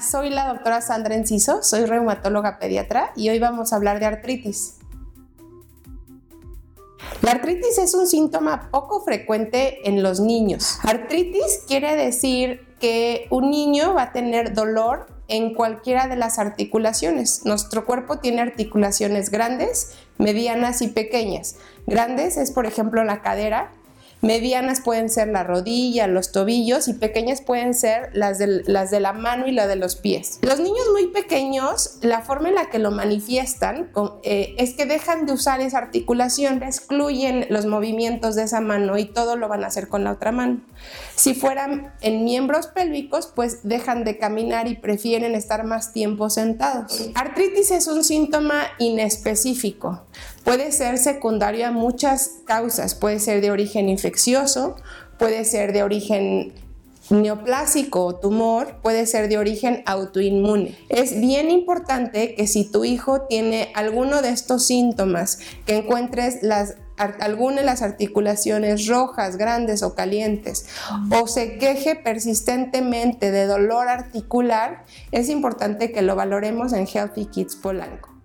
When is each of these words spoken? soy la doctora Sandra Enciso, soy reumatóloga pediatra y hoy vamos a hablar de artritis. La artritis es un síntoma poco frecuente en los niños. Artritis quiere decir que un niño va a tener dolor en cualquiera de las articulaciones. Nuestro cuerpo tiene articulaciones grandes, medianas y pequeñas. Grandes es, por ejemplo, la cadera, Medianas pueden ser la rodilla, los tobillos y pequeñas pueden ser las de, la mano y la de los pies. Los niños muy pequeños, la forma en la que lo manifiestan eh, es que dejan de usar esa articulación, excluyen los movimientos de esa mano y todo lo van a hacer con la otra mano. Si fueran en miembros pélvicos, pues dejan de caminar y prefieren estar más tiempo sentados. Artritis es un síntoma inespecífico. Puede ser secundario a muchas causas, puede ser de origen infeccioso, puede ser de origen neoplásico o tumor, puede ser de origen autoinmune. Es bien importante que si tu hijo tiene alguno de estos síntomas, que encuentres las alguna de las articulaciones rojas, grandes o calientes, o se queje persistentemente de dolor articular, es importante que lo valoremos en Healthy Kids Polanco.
soy 0.00 0.30
la 0.30 0.48
doctora 0.48 0.80
Sandra 0.80 1.14
Enciso, 1.14 1.62
soy 1.62 1.84
reumatóloga 1.84 2.58
pediatra 2.58 3.12
y 3.16 3.28
hoy 3.28 3.38
vamos 3.38 3.72
a 3.72 3.76
hablar 3.76 4.00
de 4.00 4.06
artritis. 4.06 4.76
La 7.22 7.32
artritis 7.32 7.78
es 7.78 7.94
un 7.94 8.06
síntoma 8.06 8.70
poco 8.70 9.02
frecuente 9.02 9.88
en 9.88 10.02
los 10.02 10.20
niños. 10.20 10.78
Artritis 10.82 11.64
quiere 11.66 11.96
decir 11.96 12.66
que 12.80 13.26
un 13.30 13.50
niño 13.50 13.94
va 13.94 14.04
a 14.04 14.12
tener 14.12 14.54
dolor 14.54 15.06
en 15.28 15.54
cualquiera 15.54 16.08
de 16.08 16.16
las 16.16 16.38
articulaciones. 16.38 17.42
Nuestro 17.44 17.84
cuerpo 17.84 18.18
tiene 18.18 18.40
articulaciones 18.40 19.30
grandes, 19.30 19.96
medianas 20.18 20.82
y 20.82 20.88
pequeñas. 20.88 21.56
Grandes 21.86 22.36
es, 22.36 22.50
por 22.50 22.66
ejemplo, 22.66 23.04
la 23.04 23.22
cadera, 23.22 23.70
Medianas 24.22 24.80
pueden 24.82 25.08
ser 25.08 25.28
la 25.28 25.44
rodilla, 25.44 26.06
los 26.06 26.30
tobillos 26.30 26.88
y 26.88 26.94
pequeñas 26.94 27.40
pueden 27.40 27.74
ser 27.74 28.10
las 28.12 28.38
de, 28.38 29.00
la 29.00 29.12
mano 29.12 29.46
y 29.46 29.52
la 29.52 29.66
de 29.66 29.76
los 29.76 29.96
pies. 29.96 30.38
Los 30.42 30.60
niños 30.60 30.86
muy 30.92 31.08
pequeños, 31.08 31.98
la 32.02 32.20
forma 32.20 32.50
en 32.50 32.56
la 32.56 32.68
que 32.68 32.78
lo 32.78 32.90
manifiestan 32.90 33.90
eh, 34.22 34.54
es 34.58 34.74
que 34.74 34.84
dejan 34.84 35.26
de 35.26 35.32
usar 35.32 35.60
esa 35.60 35.78
articulación, 35.78 36.62
excluyen 36.62 37.46
los 37.48 37.66
movimientos 37.66 38.34
de 38.34 38.42
esa 38.42 38.60
mano 38.60 38.98
y 38.98 39.06
todo 39.06 39.36
lo 39.36 39.48
van 39.48 39.64
a 39.64 39.68
hacer 39.68 39.88
con 39.88 40.04
la 40.04 40.12
otra 40.12 40.32
mano. 40.32 40.60
Si 41.14 41.34
fueran 41.34 41.92
en 42.00 42.24
miembros 42.24 42.66
pélvicos, 42.66 43.26
pues 43.34 43.60
dejan 43.62 44.04
de 44.04 44.18
caminar 44.18 44.68
y 44.68 44.76
prefieren 44.76 45.34
estar 45.34 45.64
más 45.64 45.92
tiempo 45.92 46.30
sentados. 46.30 47.10
Artritis 47.14 47.70
es 47.70 47.86
un 47.88 48.04
síntoma 48.04 48.64
inespecífico. 48.78 50.02
Puede 50.50 50.72
ser 50.72 50.98
secundario 50.98 51.64
a 51.68 51.70
muchas 51.70 52.40
causas, 52.44 52.96
puede 52.96 53.20
ser 53.20 53.40
de 53.40 53.52
origen 53.52 53.88
infeccioso, 53.88 54.74
puede 55.16 55.44
ser 55.44 55.72
de 55.72 55.84
origen 55.84 56.52
neoplásico 57.08 58.04
o 58.04 58.16
tumor, 58.16 58.80
puede 58.82 59.06
ser 59.06 59.28
de 59.28 59.38
origen 59.38 59.84
autoinmune. 59.86 60.76
Es 60.88 61.20
bien 61.20 61.52
importante 61.52 62.34
que 62.34 62.48
si 62.48 62.68
tu 62.68 62.84
hijo 62.84 63.20
tiene 63.28 63.70
alguno 63.76 64.22
de 64.22 64.30
estos 64.30 64.66
síntomas, 64.66 65.38
que 65.66 65.76
encuentres 65.76 66.42
las 66.42 66.74
alguna 66.96 67.60
de 67.60 67.64
las 67.64 67.80
articulaciones 67.80 68.88
rojas, 68.88 69.36
grandes 69.36 69.84
o 69.84 69.94
calientes, 69.94 70.66
o 71.12 71.28
se 71.28 71.58
queje 71.58 71.94
persistentemente 71.94 73.30
de 73.30 73.46
dolor 73.46 73.86
articular, 73.86 74.84
es 75.12 75.28
importante 75.28 75.92
que 75.92 76.02
lo 76.02 76.16
valoremos 76.16 76.72
en 76.72 76.88
Healthy 76.88 77.26
Kids 77.26 77.54
Polanco. 77.54 78.19